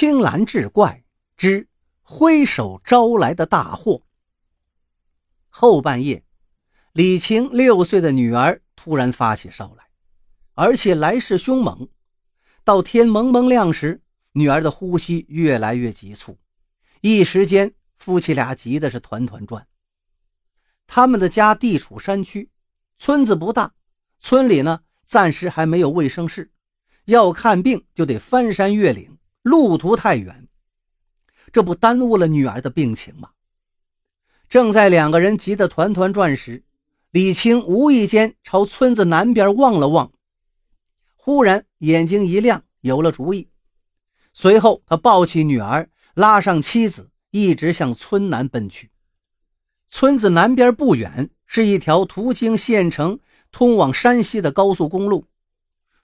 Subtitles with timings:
[0.00, 1.02] 青蓝志怪
[1.36, 1.66] 之
[2.02, 4.04] 挥手招来的大祸。
[5.48, 6.22] 后半夜，
[6.92, 9.88] 李青六岁的女儿突然发起烧来，
[10.54, 11.88] 而且来势凶猛。
[12.62, 14.00] 到天蒙蒙亮时，
[14.34, 16.38] 女儿的呼吸越来越急促，
[17.00, 19.66] 一时间夫妻俩急的是团团转。
[20.86, 22.50] 他们的家地处山区，
[22.98, 23.74] 村子不大，
[24.20, 26.52] 村里呢暂时还没有卫生室，
[27.06, 29.17] 要看病就得翻山越岭。
[29.48, 30.46] 路途太远，
[31.50, 33.30] 这不耽误了女儿的病情吗？
[34.46, 36.64] 正在两个人急得团团转时，
[37.12, 40.12] 李青无意间朝村子南边望了望，
[41.16, 43.48] 忽然眼睛一亮，有了主意。
[44.34, 48.90] 随后，他抱起女儿，拉上妻子，一直向村南奔去。
[49.88, 53.18] 村子南边不远是一条途经县城、
[53.50, 55.24] 通往山西的高速公路，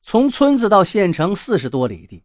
[0.03, 2.25] 从村子到县城四十多里地。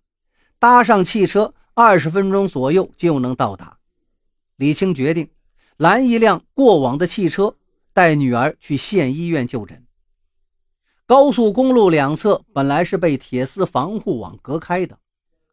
[0.59, 3.77] 搭上汽车，二十分钟左右就能到达。
[4.57, 5.29] 李青决定
[5.77, 7.55] 拦一辆过往的汽车，
[7.93, 9.85] 带女儿去县医院就诊。
[11.05, 14.99] 高速公路两侧本来是被铁丝防护网隔开的，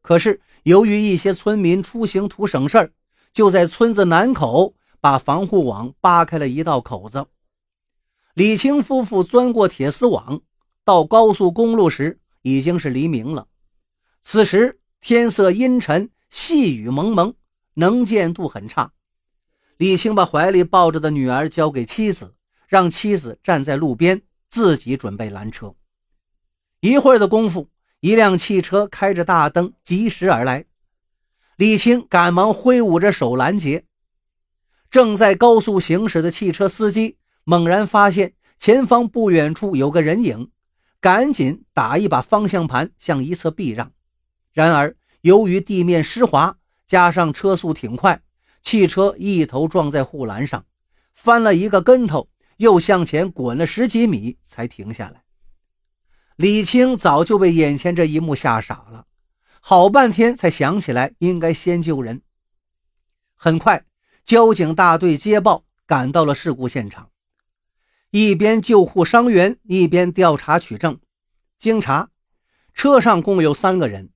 [0.02, 2.92] 可是由于一些村民出行图省事儿，
[3.32, 7.24] 就在村子南口把防护网扒开了一道口子。
[8.34, 10.40] 李青夫妇钻过铁丝网，
[10.84, 13.46] 到高速公路时已经是黎明了。
[14.20, 14.80] 此时。
[15.08, 17.32] 天色阴沉，细雨蒙蒙，
[17.74, 18.90] 能见度很差。
[19.76, 22.34] 李青把怀里抱着的女儿交给妻子，
[22.66, 25.76] 让妻子站在路边，自己准备拦车。
[26.80, 30.64] 一会儿的功夫，一辆汽车开着大灯疾驶而来，
[31.54, 33.84] 李青赶忙挥舞着手拦截。
[34.90, 40.50] 正在高速行驶的汽车司机猛然发现前方不远处有个人影，
[41.00, 43.92] 赶紧打一把方向盘向一侧避让。
[44.56, 48.22] 然而，由于地面湿滑，加上车速挺快，
[48.62, 50.64] 汽车一头撞在护栏上，
[51.12, 55.24] 翻了一个跟头，又向前滚了十几米才停下来。
[56.36, 59.04] 李青早就被眼前这一幕吓傻了，
[59.60, 62.22] 好半天才想起来应该先救人。
[63.34, 63.84] 很快，
[64.24, 67.10] 交警大队接报赶到了事故现场，
[68.10, 70.98] 一边救护伤员，一边调查取证。
[71.58, 72.08] 经查，
[72.72, 74.08] 车上共有三个人。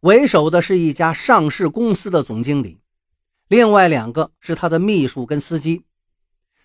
[0.00, 2.80] 为首的是一家上市公司的总经理，
[3.48, 5.84] 另外两个是他的秘书跟司机。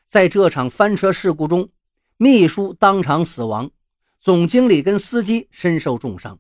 [0.06, 1.70] 在这场翻车事故中，
[2.18, 3.72] 秘书当场死亡，
[4.20, 6.38] 总经理跟司机身受重伤。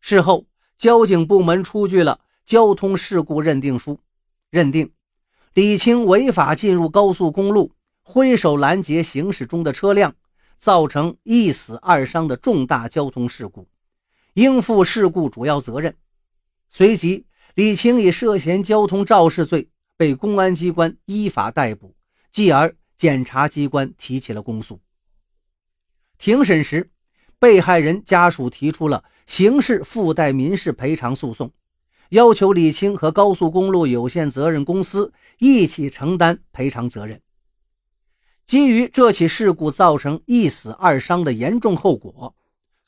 [0.00, 0.46] 事后，
[0.78, 4.00] 交警部门出具了交通事故认定书，
[4.48, 4.90] 认定
[5.52, 10.14] 李青违法进入高速公路，挥手拦截行驶中的车辆，
[10.56, 13.68] 造成一死二伤的重大交通事故，
[14.38, 15.96] 应负事故主要责任。
[16.68, 17.26] 随即，
[17.56, 21.96] 李青以涉嫌交通肇事罪被公安机关依法逮捕，
[22.30, 24.80] 继而检察机关提起了公诉。
[26.18, 26.92] 庭审时，
[27.40, 31.52] 被害人家属提出了刑事附带民事赔偿诉讼，
[32.10, 37.20] 要求李青和高速公路有限责任公司一起承担赔偿责任。
[38.46, 42.36] 基于这起事故造成一死二伤的严重后果，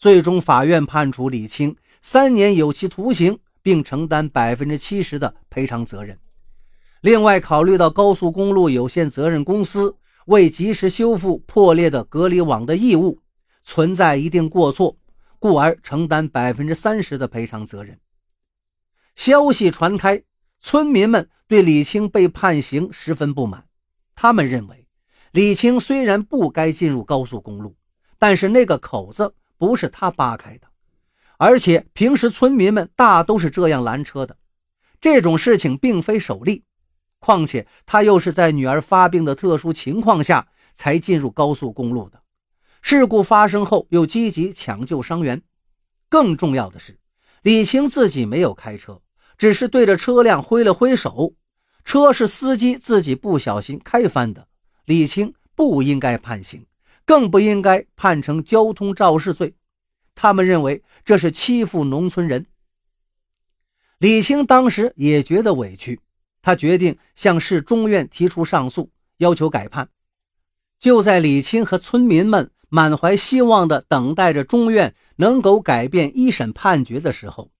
[0.00, 3.38] 最终法院判处李青三年有期徒刑。
[3.62, 6.18] 并承担百分之七十的赔偿责任。
[7.02, 13.20] 另外，考虑到高速公路有限责任公司未及时修复破裂的隔离网的义务
[13.62, 14.96] 存在一定过错，
[15.38, 18.00] 故而承担百分之三十的赔偿责任。
[19.14, 20.22] 消息传开，
[20.58, 23.66] 村民们对李青被判刑十分不满。
[24.14, 24.88] 他们认为，
[25.32, 27.76] 李青虽然不该进入高速公路，
[28.18, 30.66] 但是那个口子不是他扒开的。
[31.36, 34.38] 而且平时村民们大都是这样拦车的，
[35.00, 36.64] 这种事情并非首例。
[37.18, 42.22] 况且他又是在女儿发病的特殊情况下才进入高速公路的，
[42.80, 45.42] 事故发生后又积极抢救伤员。
[46.08, 46.98] 更重要的是，
[47.42, 49.02] 李青自己没有开车，
[49.36, 51.34] 只是对着车辆挥了挥手，
[51.84, 54.48] 车是司机自己不小心开翻的。
[54.86, 56.66] 李青不应该判刑，
[57.04, 59.54] 更不应该判成交通肇事罪。
[60.22, 62.44] 他们认为这是欺负农村人。
[63.96, 65.98] 李青当时也觉得委屈，
[66.42, 69.88] 他决定向市中院提出上诉，要求改判。
[70.78, 77.50] 就在李青和村民们满怀希望地等待着中院能够改变一审判决的时候，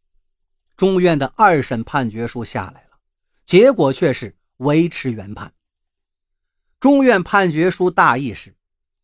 [0.77, 2.99] 中院的二审判决书下来了，
[3.47, 5.55] 结果却是维持原判。
[6.79, 8.55] 中院判决书大意是：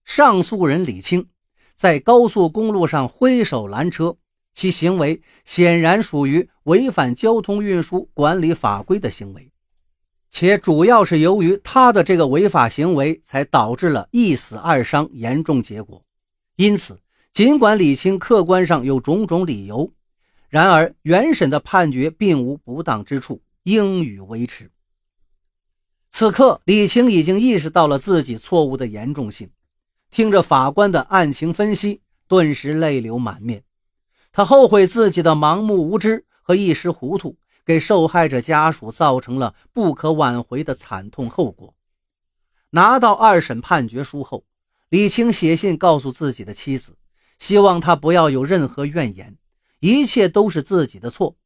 [0.04, 1.30] 上诉人李青。
[1.76, 4.16] 在高速公路上挥手拦车，
[4.54, 9.52] 其行为显然属于违反交通运输管理法规的行为，
[10.30, 16.02] 且主要是由于他的这个违法行为，才导致了一死二伤严重结果。
[16.56, 16.98] 因此，
[17.32, 19.92] 尽管李青客观上有种种理由，
[20.48, 24.70] 然而原审的判决并无不当之处，应予维持。
[26.08, 29.50] 此刻，李青已经意识到了自己错误的严重性，
[30.10, 33.64] 听着法官的案情分析，顿时泪流满面。
[34.32, 41.74] 他后悔自己的盲目无知和一时糊涂，给受害者家属造成了不可挽回的惨痛后果。
[42.70, 44.44] 拿到二审判决书后，
[44.88, 46.96] 李青写信告诉自己的妻子，
[47.38, 49.36] 希望他不要有任何怨言，
[49.80, 51.36] 一切都是自己的错，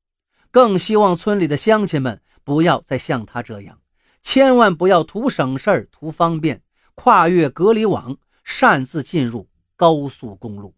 [0.51, 3.79] 更希望村里的乡亲们不要再像他这样，
[4.23, 6.63] 千万不要图省事儿、图方便，
[6.95, 8.17] 跨越隔离网，
[8.51, 10.75] 擅自进入高速公路。